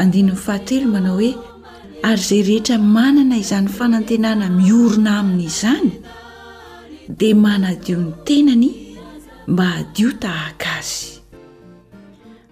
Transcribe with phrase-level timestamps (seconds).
[0.00, 1.30] andinyn'ny fahatoelo manao hoe
[2.08, 5.88] ary izay rehetra manana izany fanantenana miorona amin'izany
[7.18, 8.68] dia manadio n'ny tenany
[9.52, 11.00] mba adio tahaka azy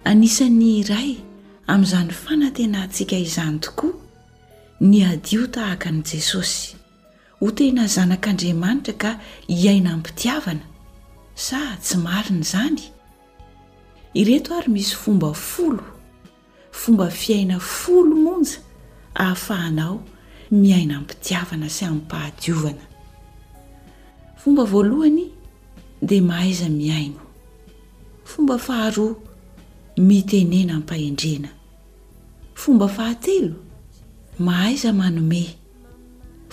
[0.09, 1.09] anisany iray
[1.73, 3.93] amin'izany fanantenantsika izany tokoa
[4.89, 6.63] ny adio tahaka an' jesosy
[7.39, 9.11] ho tena zanak'andriamanitra ka
[9.47, 10.65] hiaina mpitiavana
[11.45, 12.81] sa tsy marina izany
[14.21, 15.83] ireto ary misy fombafolo
[16.73, 18.57] fomba fiaina folo monja
[19.21, 19.95] ahafahanao
[20.61, 22.83] miaina npitiavana sy ami'pahadiovana
[24.41, 25.25] fomba voalohany
[26.07, 27.21] dea mahaiza miaino
[28.31, 29.15] fomba faharoa
[29.97, 31.49] mitenena mpahendrena
[32.61, 33.55] fomba fahatelo
[34.39, 35.55] mahaiza manome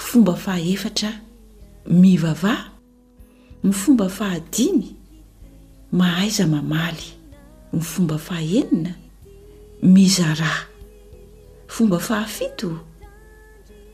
[0.07, 1.13] fomba fahefatra
[1.87, 2.71] mivavaha
[3.65, 4.97] my fomba fahadiny
[5.93, 7.07] mahaiza mamaly
[7.73, 8.95] my fomba fahenina
[9.83, 10.69] mizara
[11.67, 12.77] fomba fahafito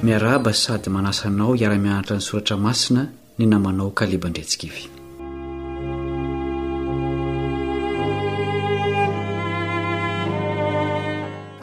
[0.03, 3.01] miaraba sady manasanao iara-mianitra ny soratra masina
[3.37, 4.83] ny namanao ka lebandretsika ivy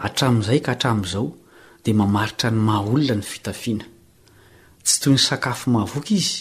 [0.06, 1.26] atramin'izay ka hatramin'izao
[1.84, 3.84] dia mamaritra ny maha olona ny fitafiana
[4.86, 6.36] tsy toy ny sakafo mahavoka izy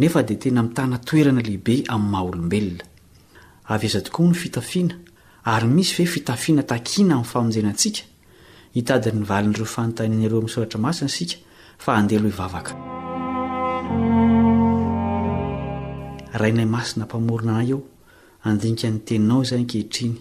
[0.00, 2.84] nefa dia tena miitana toerana lehibe amin'ny maha olombelona
[3.72, 4.94] avy aza tokoa ny fitafiana
[5.52, 8.02] ary misy ve fitafiana takiana amin'ny fahonjenantsika
[8.76, 11.36] hitadin'ny valin'ireo fanontanian' ireo amin'nysoratra masina sika
[11.84, 12.72] fa andehaloh ivavaka
[16.40, 17.80] rainay masina mpamorona anay eo
[18.48, 20.14] andinika ny teninao izany kehitriny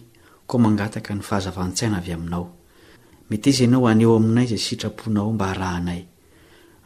[0.47, 2.46] koa mangataka ny fahazavan-tsaina avy aminao
[3.30, 6.02] metyyzay nao haneo aminay izay sitraponao mba hrahanay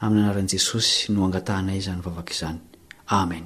[0.03, 2.59] amin'ny anaran'i jesosy no angatahnay zany vavaka izany
[3.21, 3.45] amen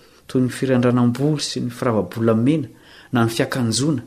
[0.39, 2.69] ny firandranamboly sy ny firavabolamena
[3.11, 4.03] na ny fiakanjona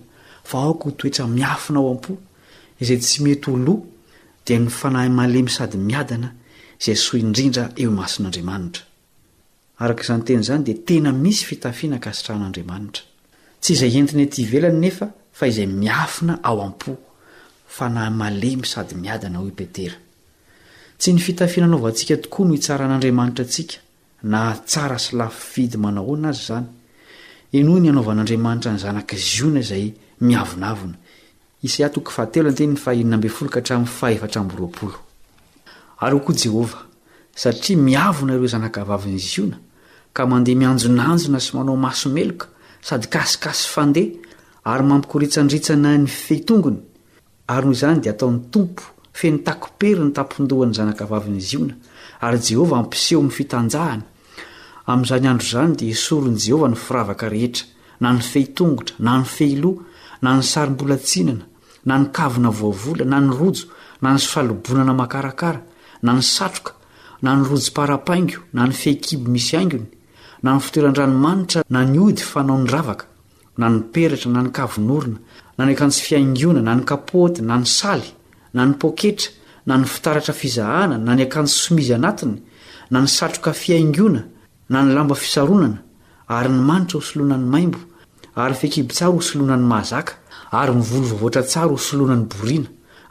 [0.47, 2.17] fa aoka ho toetra miafina ao am-po
[2.81, 3.75] izay tsy mety o lo
[4.47, 6.29] dia ny fanahy malemy sady miadana
[6.83, 8.85] izay soa indrindra eomason'andianitra
[10.17, 13.03] nytenzany dia tena misy fitafiana kasitrahan'adranitra
[13.61, 14.99] tsy izay entinat velny nef
[15.39, 16.93] fa izay miafina ao am-po
[17.77, 19.97] fanahy malemy sady miadna hopetera
[20.99, 23.77] tsy ny fitafiananaovantsika tokoa no itsara an'andriamanitra tsika
[24.31, 24.57] naa
[25.15, 26.53] lay naonaazy
[27.59, 27.97] o'dn
[33.05, 33.23] ny
[36.05, 36.83] yo jehovah
[37.43, 39.57] satria miavona ireo zanakavavinyziona
[40.17, 42.47] ka mandea mianjonanjona sy manao masomeloka
[42.87, 44.07] sady ka sikasy fandeh
[44.65, 46.81] ary mampikoritsandritsana ny fetongony
[47.49, 48.69] nytony omo
[49.19, 51.75] fenitaopery ny tapondohany zanakavavinyiona
[52.77, 54.03] ampiseho mfitanjahany
[54.91, 57.65] amin'izany andro izany dia soron'i jehovah ny firavaka rehetra
[58.01, 59.81] na ny fehitongotra na ny fehiloha
[60.23, 61.45] na ny sarym-bolatsinana
[61.89, 63.65] na nykavona voavola na nyrojo
[64.03, 65.61] na ny sfalobonana makarakara
[66.03, 66.73] na ny satroka
[67.23, 69.87] na ny rojo para-paaingo na ny fehikiby misy aingony
[70.43, 73.07] na ny fitoeran-dranomanitra na ny ody fanao nyravaka
[73.59, 75.19] na nyperatra na ny kavon'orina
[75.59, 78.09] na ny akanso fiangona na ny kapoty na ny saly
[78.55, 79.31] na ny poketra
[79.67, 82.37] na ny fitaratra fizahana na ny akanjo somizy anatiny
[82.91, 84.29] na ny satroka fiaingona
[84.71, 85.79] nanlamba fisaronana
[86.29, 87.79] ary ny manitra hosolonany maimbo
[88.37, 90.13] ary fiekiby tsara hosolona ny mahazaka
[90.53, 92.67] ary nyvolo voavoatra tsara hosolona ny boriana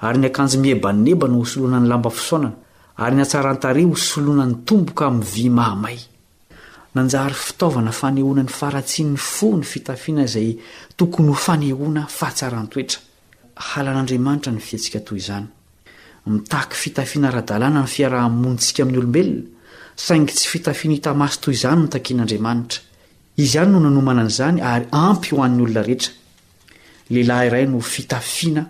[0.05, 2.51] ary ny akanjo mihebaninebana hosolonany lamba fisanana
[2.97, 5.97] ary nyatsarantare hosoloanany tomboka mvymahamay
[6.95, 10.57] nary fitaovana fanehonany faratsiny fo ny fitafiana izay
[10.97, 12.07] tokony ho fnehona
[16.23, 19.41] noeaaanhonsikan'y olobelona
[19.95, 22.79] saingy tsy fitafiny itamasy toy izany notakin'andriamanitra
[23.37, 28.61] izy ihany no nanomana n'izany ary ampy hoan'nyolona rehetraahy y no fitaiana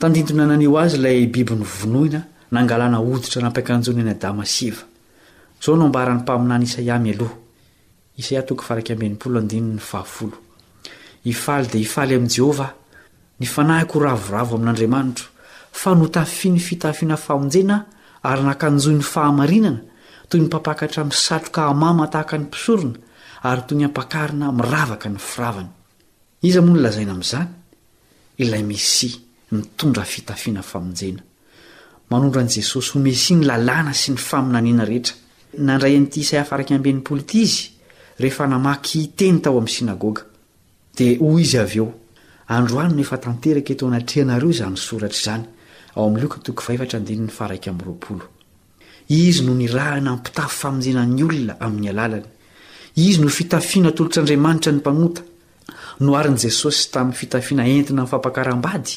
[0.00, 2.20] 'tdona naeo azy lay biby nyvonoina
[2.52, 4.16] nanglna oditra nakajonny
[13.70, 17.76] aenyminy'nnaraoraoamin'andramanitra notafiny fitafiana fahonjena
[18.22, 19.80] ary nankanjoy ny fahamarinana
[20.28, 22.98] toy ny mpapakatra misatro ka hamama tahaka ny mpisorona
[23.48, 25.70] ary toy ny ampakarina miravaka ny firavany
[26.54, 27.48] zamoanylazaina amin'izany
[28.42, 29.08] ilay mesy
[29.52, 31.22] mitondra fitafianany famonjena
[32.10, 35.14] manondro an'i jesosy ho mesia ny lalàna sy ny faminaniana rehetra
[35.66, 37.70] nandray an'ity isay hafaraky amben'nypoliti izy
[38.22, 40.22] rehefa namaky teny tao amin'ny sinagoga
[40.96, 41.88] dia hoy izy av eo
[42.50, 45.44] androano nefa tanteraka eto anatreanareo izany soratra izany
[49.08, 52.24] izy no nirahina npitafy famonjenan'ny olona amin'ny alalany
[52.94, 55.22] izy no fitafiana atolotr' andriamanitra ny mpanota
[56.00, 58.92] no arin' jesosy tamin'ny fitafiana entina nyny fampakaram-bady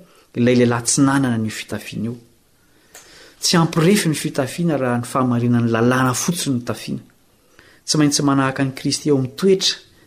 [0.46, 7.02] leilay tsinanana nfitafiana ioty ampyrefyny fitafiana rahany fainany lalàna fotsinynytafiana
[7.86, 9.78] tsy maintsy manahaka ny kristyao am'ntoetra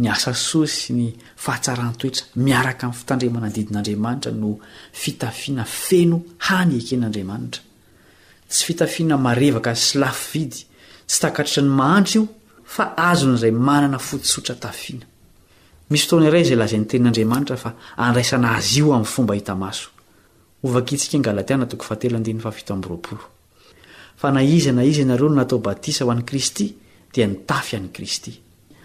[0.00, 1.06] ny asa so sy ny
[1.44, 4.50] fahatsaran toetra miaraka amin'ny fitandremanadidin'andriamanitra no
[5.02, 7.62] fitafiana feno hany eken'andriamanitra
[8.50, 10.58] tsy fitafiana marevaka sy lafvidy
[11.08, 12.24] tsy takatriry ny mahantro io
[12.74, 15.06] fa azon' izay manana fotsotra tafiana
[15.90, 18.52] sy ftoiyzayaaynenin'andriaanit'aizana
[24.92, 26.66] izanareo no natao batisa ho an'y kristy
[27.14, 28.32] dia ny tafy any kristy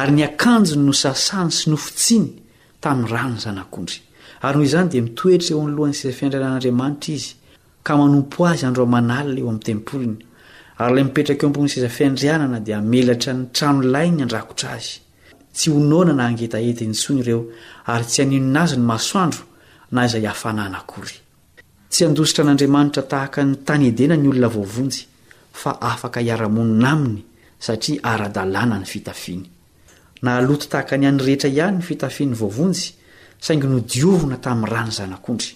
[0.00, 2.30] ary ny akanjony no sasany sy nofotsiny
[2.82, 3.98] tamin'ny rano ny zanak'ondry
[4.42, 7.30] ary noho izany dia mitoetra eo anlohan'ny sezafiandrianan'andriamanitra izy
[7.86, 10.16] ka manompo azy andro amanalina eo amin'ny tempoliny
[10.82, 14.94] ary ilay mipetraka eo ambon'ny sezafiandrianana dia melatra ny tranolai ny andrakotra azy
[15.56, 17.40] tsy onona na hangetaety nysony ireo
[17.92, 19.44] ary tsy haninona azy ny masoandro
[19.94, 21.16] na izay hafana nakory
[21.92, 25.00] tsy andositra an'andriamanitra tahaka ny tany edena ny olona voavonjy
[25.60, 27.20] fa afaka hiara-monina aminy
[27.66, 29.46] satria ara-dalàna ny fitafiany
[30.24, 32.86] na aloto tahaka ny any rehetra ihany no fitafiny voavonjy
[33.44, 35.50] saingy no diovina tamin'ny rany zanak'ondry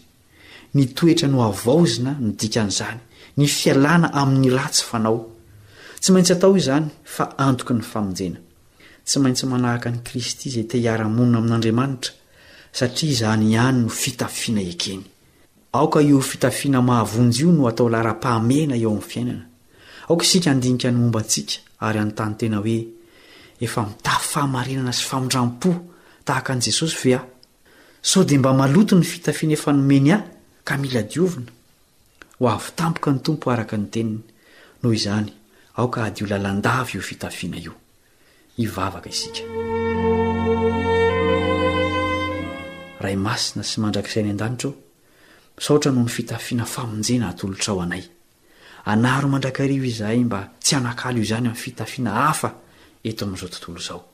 [0.76, 3.00] ny toetra no avaozina nodikan'izany
[3.38, 5.18] ny fialana amin'ny ratsy fanao
[6.02, 8.40] tsy maintsy atao i izany fa antoky ny famonjena
[9.08, 12.12] tsy maintsy manahaka ny kristy izay tehiara-monina amin'andriamanitra
[12.78, 15.02] satria izany ihany no fitafiana ekeny
[15.80, 19.44] aoka io fitafiana mahavonjy io no atao lara-pahamena eo amin'ny fiainana
[20.08, 21.54] aoka isika andinika ny mombantsika
[21.86, 22.78] ary antany tena hoe
[23.60, 25.70] efa mitafy fahamarinana sy famindram-po
[26.24, 27.24] tahaka an'i jesosy fe ao
[28.02, 30.22] sao dia mba maloto ny fitafiana efa nomeny ahy
[30.64, 31.50] ka mila diovina
[32.38, 34.22] ho avy tampoka ny tompo araka ny teniny
[34.82, 35.32] no izany
[35.76, 37.56] aoka adio lalandavy io fitafiana
[38.58, 39.46] iokiska
[43.18, 44.70] masina sy mandrakisainy adanitro
[45.58, 48.04] saotra no ny fitafiana famonjena atlotraonay
[48.92, 52.50] anaro mandrakario izahay mba tsy anakalo io izany ami'ny fitafiana hafa
[53.10, 54.04] eto amin'izao tontolo izao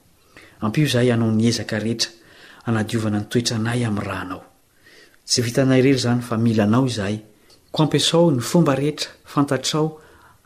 [0.61, 2.11] ampio izahay hanao nyezaka rehetra
[2.69, 4.43] anadiovana nytoetra anay amin'ny rahanao
[5.27, 7.19] tsy vitanay rehery izany fa milanao izahay
[7.73, 9.87] ko ampiasao ny fomba rehetra fantatrao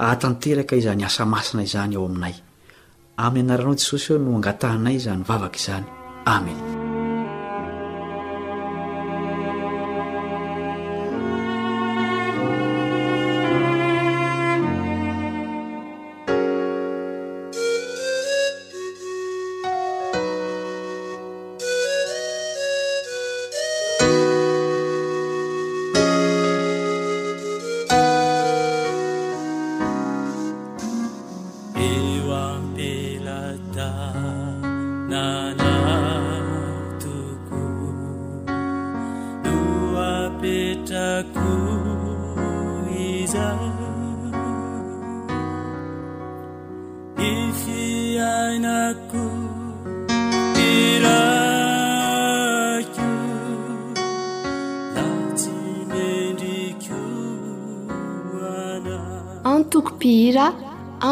[0.03, 2.37] ahatanteraka izany asa masina izany ao aminay
[3.27, 5.87] amin'ny anaranao jesosy aho no angatahanay izany vavaka izany
[6.37, 6.88] amen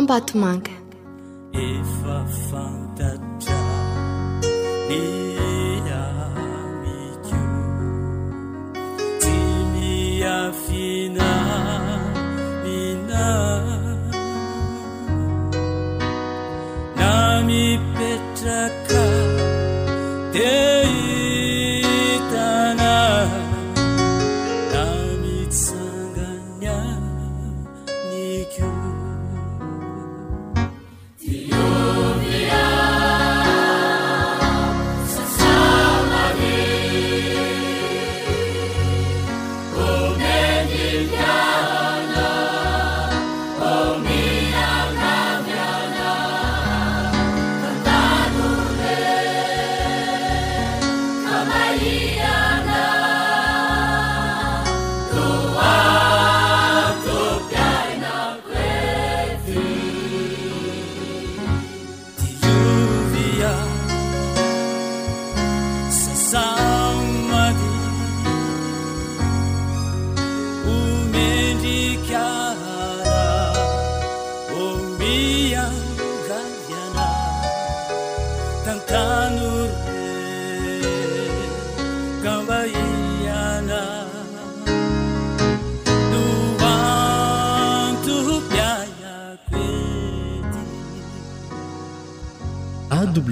[0.06, 0.75] بطمك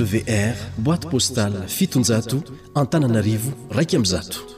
[0.03, 2.43] wr boîte postale fiton-jato
[2.75, 4.54] antanan'arivo raiky aminzato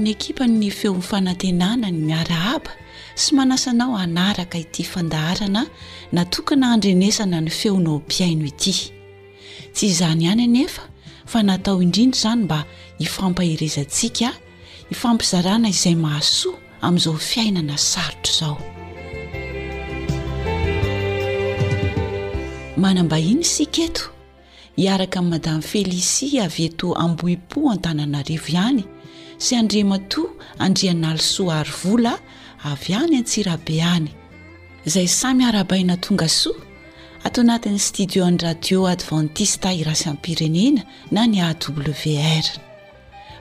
[0.00, 2.72] ny ekipa ny feo'n fanantenana ny miaraaba
[3.20, 5.62] sy manasanao anaraka ity fandaharana
[6.16, 8.72] na tokony andrenesana ny feonao m-piaino ity
[9.74, 10.82] tsy izany ihany anefa
[11.30, 12.58] fa natao indrindra zany mba
[13.02, 14.28] hifampaherezantsika
[14.90, 18.56] hifampizarana izay mahasoa amin'izao fiainana sarotro izao
[22.82, 24.04] manambahiny siketo
[24.78, 28.84] hiaraka ny madam' felisia aveto amboi-po an-tanana rivo ihany
[29.40, 30.28] sy andrimatoa
[30.64, 32.12] andrianalsoa aryvola
[32.70, 34.06] avy any antsirabe any
[34.94, 36.60] zay samy arabaina tonga soa
[37.24, 42.46] ato natin'ny stidio n radio advantista iraha sy amypirenena na ny awr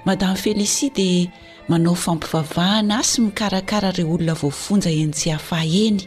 [0.07, 1.27] madami felici de
[1.67, 5.99] manao fampivavahana sy mikarakara re olona vofonja enjiafah eny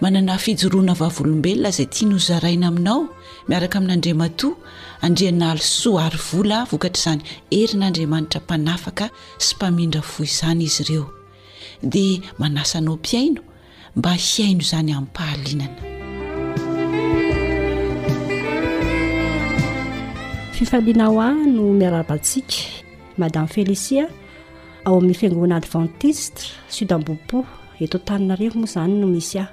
[0.00, 3.02] manana fijoroana vavolombelona zay tia nozaraina aminao
[3.48, 4.54] miaraka amin'n'andrimatoa
[5.06, 7.22] andriana alysoa ary vola vokatr' izany
[7.54, 9.06] herin'andriamanitra mpanafaka
[9.44, 11.06] sy mpamindra vo izany izy ireo
[11.92, 13.40] dia manasanao m-piaino
[13.96, 15.78] mba hiaino zany amin'ny mpahalinana
[20.56, 22.58] fifaliana o a no miarabatsika
[23.20, 24.04] madame felicia
[24.84, 27.38] ao amin'n fiangoana adventistre sudambobo
[27.80, 29.52] eto n-tanina reo moa zany no misy aho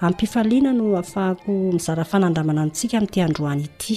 [0.00, 3.96] ampifaliana no afahako mizara fanandramana antsika amin'tiandroany ity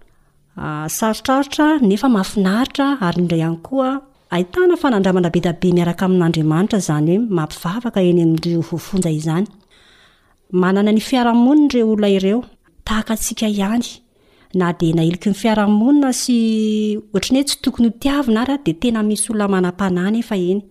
[0.57, 3.57] Ah, sarotraritra nefa mafinaritra ary ndrindrahany
[4.51, 7.11] koaanafanandramanabedabe akakaynanakaonasy
[17.29, 20.61] tryhe tsy tokonyotiavina ara de tena misy olonamanapanany ea eny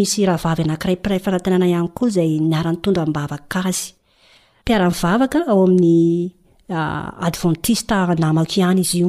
[0.00, 3.78] misy rahaay anakiray ay fanatinana anyo zay naranytondraaaay
[4.68, 5.94] piaranivavakaao aminy
[7.26, 9.08] adivantista ah, namako any izy io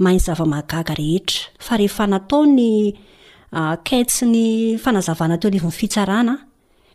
[0.03, 2.67] mahzava-magaga rehetra fa rehefa nataony
[3.87, 4.39] katsi ny
[4.83, 6.33] fanazavana teo alivi'ny fitsarana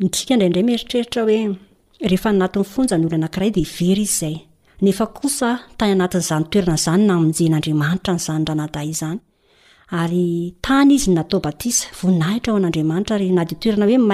[0.00, 1.36] nytikaindrayindray mieritreritra hoe
[2.10, 4.34] rehefa nnatiny fonjany olo anakiray de very izyzay
[4.84, 9.18] nefa kosa tany anatinzany toerana zany na mjenadrimanitra nyzanyranadazany
[10.00, 10.24] ary
[10.66, 14.12] tany izy nataobatisa nahira imaraaeai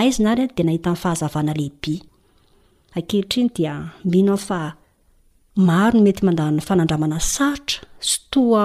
[6.58, 7.80] ayfanandramana saritra
[8.32, 8.64] toe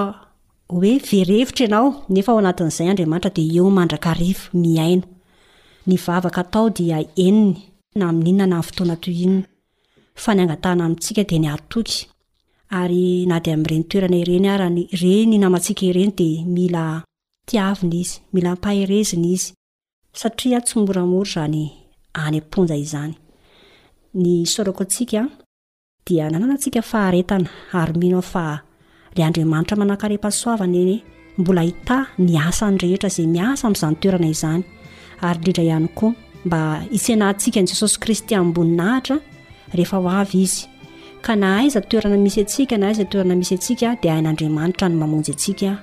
[1.10, 5.04] verevitra anaonefanatzay matra d eomandraka rivo miaino
[5.88, 7.56] ny vavaka atao dia eniny
[7.98, 9.40] na a'innanany fotoana tinna
[10.24, 11.96] fany angatana amintsika de ny atoky
[12.80, 14.48] ary nade am'reny toerana ireny
[28.06, 30.94] ynaia enya itra manakarepasoavana eny
[31.40, 31.96] mbola ita
[32.26, 34.62] ny asa nyrehetra zay miasa amin'zanytoerana izany
[35.20, 36.14] arylira ihany koa
[36.46, 36.62] mba
[36.96, 39.16] isna ntsika ny jesosy kristy amboninahatra
[39.74, 40.60] ehefa hoavy izy
[41.24, 45.78] ka na haiza toerana misy atsika na haizatoerana misy atsika di an'andiamanitranymamony aika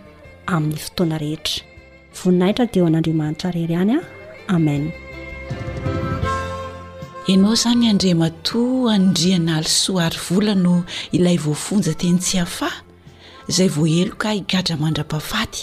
[0.56, 3.94] amin'y oaa ehetraihi da'aiamaitraer any
[4.56, 4.84] amen
[7.32, 10.76] ianao zany andri matoa andriana alsoa ary vola no
[11.18, 12.70] ilay voafonja teny tsy afa
[13.56, 15.62] zay voahelo ka higadra mandrapafaty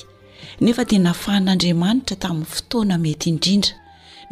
[0.64, 3.72] nefa dia nafahan'andriamanitra tamin'ny fotoana mety indrindra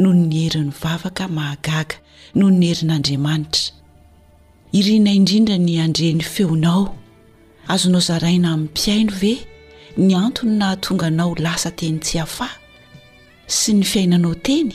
[0.01, 1.97] noho ny herin'ny vavaka mahagaga
[2.39, 3.63] noho ny herin'andriamanitra
[4.79, 6.83] irina indrindra ny andreny feonao
[7.73, 9.33] azonao zaraina amin'ny mpiaino ve
[10.03, 12.49] ny antony na atonga anao lasa teny tsy afa
[13.59, 14.71] sy ny fiainanao teny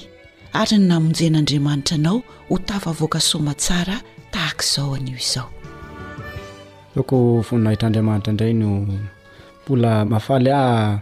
[0.59, 2.17] ary ny namonjen'andriamanitra anao
[2.49, 3.97] ho tafavoaka soma tsara
[4.31, 5.47] tahaka izao an'io izao
[6.95, 8.69] toko foninahitr'andriamanitra indray no
[9.63, 11.01] mbola mafalyah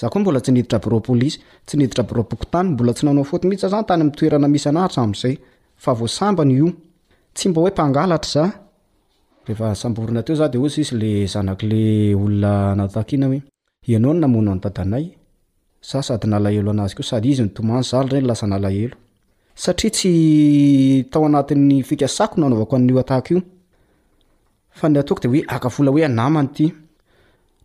[0.00, 3.70] zao koa mbola tsy niiditra abiropolisy tsy niiditra aboroboko tany mbola tsy nanao foto mihitsyy
[3.74, 5.34] zany tany amiytoerana misy anahatsa amzay
[5.84, 6.68] fa vo sambany io
[7.34, 8.44] tsy mba hoe mpangalatra
[19.64, 23.38] zaiay tao anatyfikasako nanoakoaao
[24.78, 26.66] fa ny atoko de e aka vola hoe anamany ity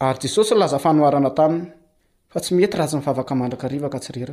[0.00, 1.66] ary jesosy n laza fanoharana taminy
[2.32, 4.26] fa tsy mety ramivavaka mandrakariainaye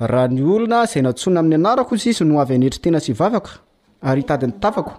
[0.00, 3.52] raha ny olona zay natsona amin'ny anarako izy izy no avy anetry tena sy vavaka
[4.08, 4.92] ary itady ny tafako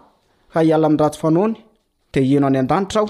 [0.54, 1.56] haiala ami ratso fanaony
[2.13, 3.10] di eno any an-danitra aho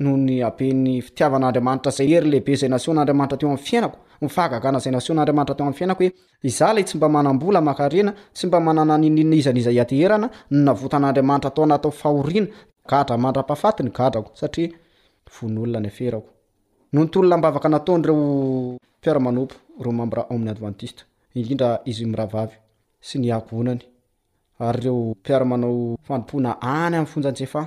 [0.00, 5.54] no ny apeny fitiavan'andriamanitra zay hery lehibe zay nasion'andriamanitra teo amn'ny fiainako my fahagaganazay nasion'andriamanitra
[5.58, 6.10] teo amin'ny fiainako hoe
[6.48, 12.46] iza lay tsy mba manam-bola makarena tsy mba manana nininaizaniza hiateherana ny navotan'andriamanitra ataoanatao fahorina
[12.90, 14.74] gadra mandra-pafaty ny gaabaaorey'ny
[27.12, 27.66] fonjanjea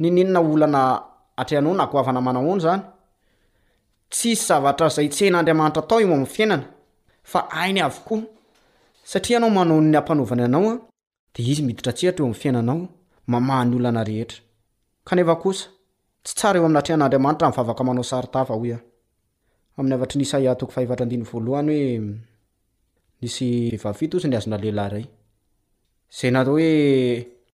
[0.00, 1.02] nynenona olana
[1.36, 2.80] atrehanao nagoavana manaony zany
[4.10, 6.64] tsy sy zavatra zay tsen'andriamanitra atao eo amin'ny fiainana
[7.22, 8.20] fa ainy avokoa
[9.10, 10.74] satria ianao manao ny ham-panaovana ianaoa
[11.34, 14.40] de izyiditra tsraeo am'nyiainanaomy tsy
[16.38, 18.80] tsara eo aminyhatehn'andriamanira
[24.38, 25.00] aakaao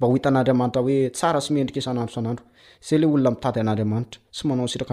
[0.00, 2.44] mtan'andriamanitra hoe tsara sy mendrika sanandroanandro
[2.86, 4.90] zay le olona mitady an'andriamanitra sy manao sitrak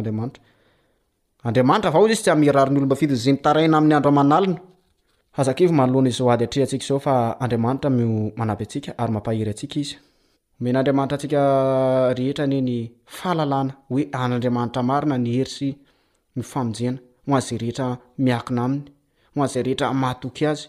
[12.18, 15.70] riatradatraiayahlalana oe aandriamanitra marina ny herisy
[16.38, 17.00] ny famjena
[17.30, 17.88] o azzay rehetra
[18.26, 18.86] miakina aminy
[19.38, 20.66] o azzay rehetra mahatoky azy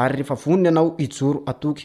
[0.00, 1.84] ary rehefa vonny anao ijoro atoky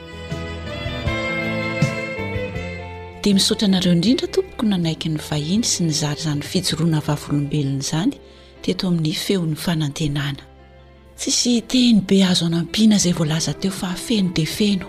[3.21, 8.13] dia misaotra anareo indrindra tompoko nanaiky ny vahiny sy ny zaryizany fijoroana vavyolombelona izany
[8.65, 10.47] teto amin'ny feon'ny fanantenana
[11.19, 14.87] tsisy teny be azo anampiana izay voalaza teo fa feno dia feno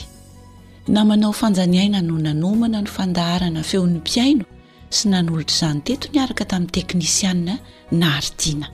[0.88, 4.44] namanao fanjaniaina no nanomana no fandaharana feon'ny mpiaino
[4.90, 7.54] sy nanolotr' izany teto ny araka tamin'ny teknisiana
[8.02, 8.66] naharitiana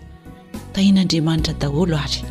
[0.73, 2.23] tahin'andriamanitra daholo ary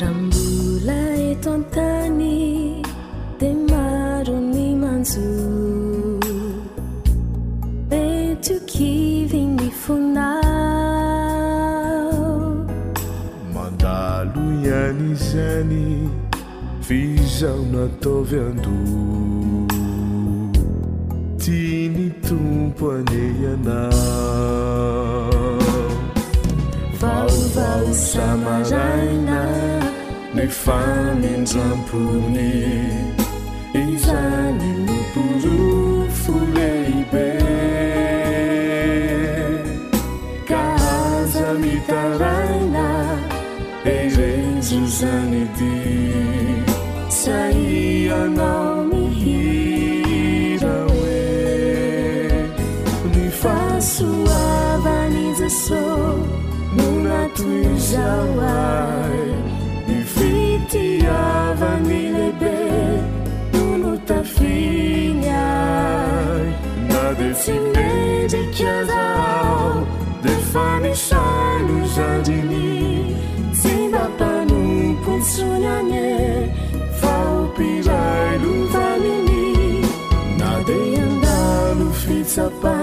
[0.00, 0.94] rambola
[1.28, 2.40] eto antany
[3.40, 5.24] de maro ny manzo
[7.90, 12.34] mety o kivi ny fonao
[13.54, 15.84] mandalo iani izany
[16.88, 18.76] vizao nataovy ando
[21.42, 23.80] tiny tompo ane iana
[27.00, 29.40] vaovao samaraina
[30.36, 32.52] nefamendrampony
[33.88, 35.62] izany nikonro
[36.20, 36.70] fole
[37.00, 37.30] ibe
[40.48, 42.86] kaza mitaraina
[43.94, 45.74] erenziozany di
[47.08, 47.68] sahi
[48.20, 51.26] anao mihira hoe
[53.12, 55.82] ny fasoavani jeso
[56.76, 59.35] nolatoizao ai
[61.08, 62.56] avani lebe
[63.54, 65.46] nonotafinya
[66.88, 69.66] na de tsy medrikazao
[70.22, 72.68] de famisano zarini
[73.60, 76.08] simbampanomposony ane
[77.00, 79.46] faopiraino ntanini
[80.38, 82.78] na de iandalo fitsapa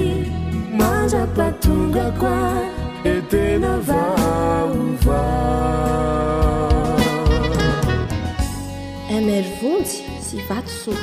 [0.78, 2.44] manrapatronga koa
[3.14, 5.24] etena vamva
[9.28, 9.94] mer vondy
[10.26, 11.02] sy vato sol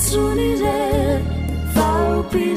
[0.00, 0.62] 出你
[1.74, 1.78] 放
[2.30, 2.56] p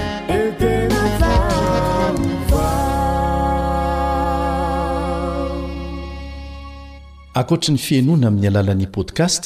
[7.41, 9.43] akohatra ny fianoana amin'ny alalan'ni podkast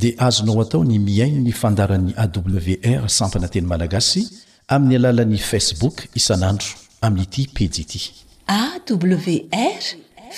[0.00, 4.22] dia azonao atao ny miaino ny fandaran'ny awr sampana teny malagasy
[4.74, 6.68] amin'ny alalan'ni facebook isan'andro
[7.06, 8.00] amin'nyity pejiity
[8.58, 9.82] awr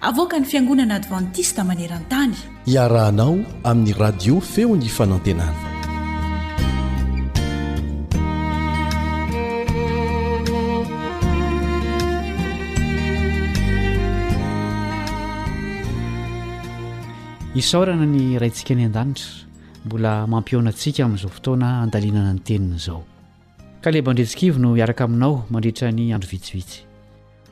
[0.00, 2.34] avoka ny fiangonana advantista maneran-tany
[2.66, 5.54] iarahanao amin'ny radio feo ny fanantenana
[17.54, 19.32] isorana ny raintsika any an-danitra
[19.84, 23.04] mbola mampioanantsika amin'izao fotoana andalinana ny teniny izao
[23.80, 26.84] ka le ba andretsikaivy no iaraka aminao mandritra ny andro vitsivitsy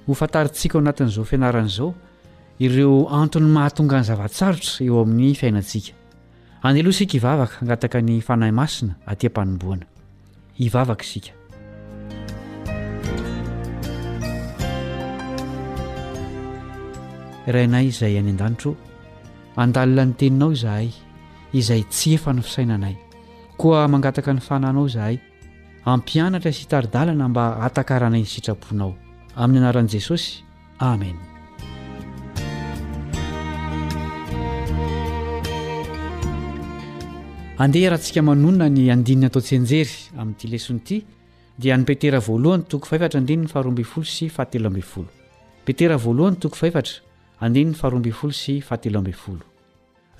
[0.07, 1.95] ho fantarintsika ho anatin'izao fianaran'izao
[2.63, 5.93] ireo anton'ny mahatonga any zavatsarotra eo amin'ny fiainantsika
[6.69, 9.87] andeloha isika hivavaka angataka ny fanahy masina atỳampanomboana
[10.67, 11.33] ivavaka isika
[17.49, 18.73] irainay izay any an-danitro
[19.63, 20.89] andalina ny teninao izahay
[21.59, 22.95] izay tsy efa ny fisainanay
[23.61, 25.17] koa mangataka ny fananao izahay
[25.87, 28.93] hampianatra isitaridalana mba hatakaranayny sitraponao
[29.43, 30.45] amin'ny anaran'i jesosy
[30.79, 31.34] amena
[37.57, 40.97] andeha rahantsika manonona ny andininy atao -tsy anjery amin'ity leson'ity
[41.63, 42.95] dia ny petera voalohany tokeh s
[47.49, 49.33] atpeteravth sa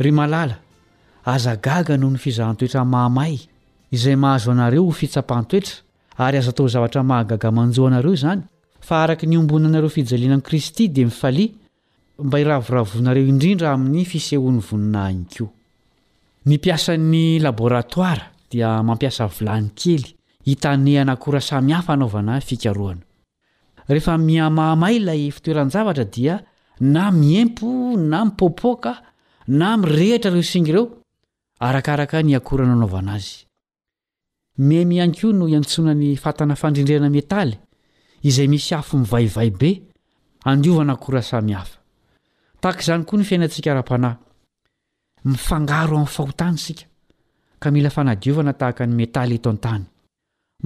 [0.05, 0.57] ry malala
[1.35, 3.35] aza gaga noho ny fizahantoetra mahamay
[3.97, 5.75] izay mahazo anareo ho fitsapahantoetra
[6.19, 8.43] ary aza tao zavatra mahagaga manjoa anareo izany
[8.81, 11.51] fa araka ny ombonaanareo fijalianan'i kristy dia mifalia
[12.19, 15.51] mba hiravoravonareo indrindra amin'ny fisehoan'ny voninahiny koa
[16.47, 20.17] ny mpiasany laboratoira dia mampiasa vilany kely
[20.47, 23.01] hitanehana akora sami hafa anaovana fikaroana
[23.89, 26.43] rehefa miamahmay ilay fitoeran-javatra dia
[26.81, 29.03] na miempo na mipopoaka
[29.49, 30.87] na mirehetra ireo singy ireo
[31.61, 33.33] arakaraka nyakorana anaovana azy
[34.59, 37.57] memy ihany koa no iantsonany fatana fandrindrena metaly
[38.23, 39.83] izay misy afo mivaivai be
[40.45, 41.79] andiovanakora sami hafa
[42.61, 44.17] tahka izany koa ny fiainantsika ra-panahy
[45.25, 46.85] mifangaro amin'ny fahotana sika
[47.61, 49.85] ka mila fanadiova natahaka ny metaly eto an-tany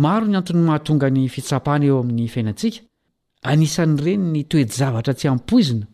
[0.03, 2.81] maro ny anton'ny mahatonga ny fitsapana eo amin'ny fiainantsika
[3.45, 5.87] anisan'n' ireny ny toe-djavatra tsy hampoizina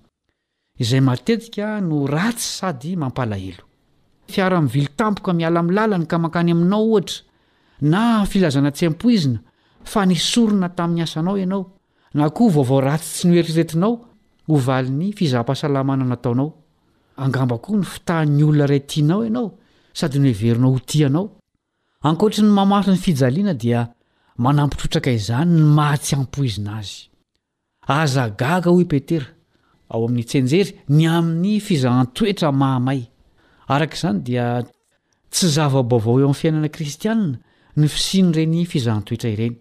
[0.80, 3.64] izay matetika no ratsy sady mampalahelo
[4.32, 7.20] fiara-n'yvilo tampoka mialamilala ny ka mankany aminao ohatra
[7.84, 9.38] na filazana tsy ampoizina
[9.92, 11.64] fa nisorona tamin'ny asanao ianao
[12.14, 13.92] na koa vaovao ratsy tsy noheritiretinao
[14.48, 16.63] hovalin'ny fizaham-pahasalamana nataonao
[17.16, 19.48] angambakoa ny fitaha 'ny olona iray tianao ianao
[19.94, 21.24] sady no heverinao ho tianao
[22.08, 23.80] ankoatry ny mamaso ny fijaliana dia
[24.42, 26.96] manampitrotraka izany ny matsy ampoizina azy
[27.98, 29.26] azagaga hoe petera
[29.92, 33.00] ao amin'ny tsenjery ny amin'ny fizahantoetra mahamay
[33.74, 34.46] araka izany dia
[35.32, 37.38] tsy zavabaovao eo amin'ny fiainana kristiana
[37.78, 39.56] ny fisiny ireny fizahantoetra ireny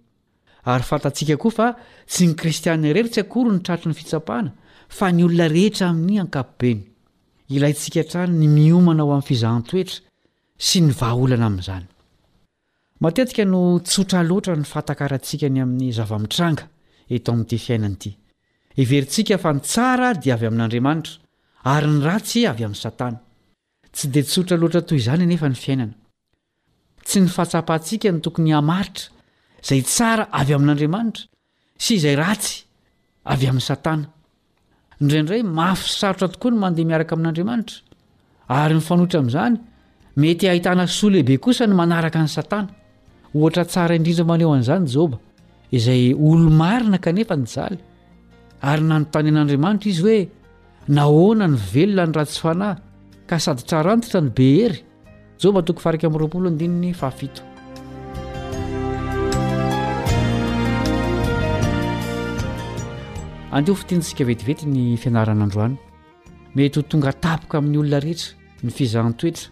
[0.71, 1.67] ary fantatsika koa fa
[2.11, 4.51] tsy ny kristianna ireri tsy akory ny trato ny fitsapahana
[4.97, 6.81] fa ny olona rehetra amin'ny ankapobeny
[7.49, 9.99] ilayntsika hntrany ny miomana ao amin'ny fizantoetra
[10.63, 11.87] sy ny vahaolana amin'izany
[13.03, 16.69] matetika no tsotra loatra ny fatakarantsika ny amin'ny zavamitranga
[17.13, 18.13] eto amin'n'ity fiainany ity
[18.83, 23.19] everintsika fa ny tsara dia avy amin'andriamanitra ary ny ratsy avy amin'ny satana
[23.93, 25.99] tsy dia tsotra loatra toy izany nefa ny fiainana
[27.03, 29.11] tsy ny fatsapahntsika no tokony hamaritra
[29.67, 31.27] izay tsara avy amin'andriamanitra
[31.77, 32.63] sy izay ratsy
[33.35, 34.12] avy amin'ny satana
[35.03, 37.75] indraindray mafisarotra tokoa ny mandeha miaraka amin'andriamanitra
[38.59, 39.55] ary nyfanohitra amin'izany
[40.23, 42.69] mety hahitana soa lehibe kosany manaraka ny satana
[43.37, 45.17] ohatra tsara indrindra maneho an'izany joba
[45.77, 47.77] izay olo-marina kanefa nyjaly
[48.69, 50.23] ary nanontany an'andriamanitra izy hoe
[50.97, 52.77] nahoana ny velona ny ratsy fanahy
[53.29, 54.79] ka sady trarantitra ny behery
[55.43, 57.41] joba toko farik ai'roapolondininy fahafito
[63.57, 65.75] andeho fitianyntsika vetivety ny fianaran'androany
[66.57, 69.47] mety ho tonga tapoka amin'ny olona rehetra ny fizany toetra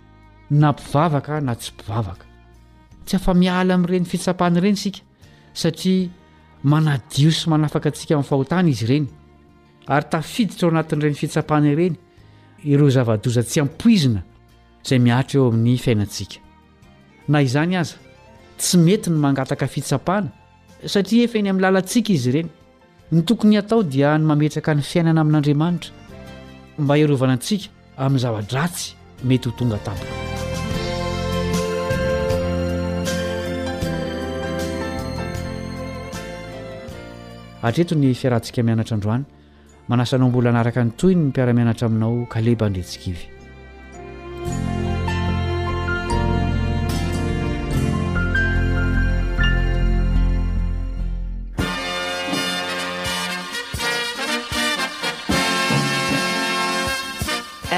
[0.61, 2.25] na mpivavaka na tsy mpivavaka
[3.05, 5.01] tsy afamiala amin''ireny fitsapahana ireny sika
[5.61, 6.09] satria
[6.71, 9.07] manadio sy manafaka antsika amin'ny fahotana izy ireny
[9.95, 11.95] ary tafiditra ao anatin'n'ireny fitsapahana ireny
[12.73, 14.21] ireo zava-doza tsy ampoizina
[14.87, 16.37] zay mihatra eo amin'ny fiainatsika
[17.31, 17.97] na izany aza
[18.61, 22.49] tsy mety ny mangataka fitsapahana satria efa eny amin'ny lalatsika izy ireny
[23.11, 25.91] ny tokony atao dia ny mametraka ny fiainana amin'andriamanitra
[26.79, 27.65] mba hiearovana antsika
[27.97, 28.93] amin'ny zava-dratsy
[29.23, 30.15] mety ho tonga tapoka
[37.63, 39.23] atretony fiarahantsika mianatrandroany
[39.87, 43.40] manasanao mbola anaraka ny toyny ny mpiaramianatra aminao kaleba andretsikivy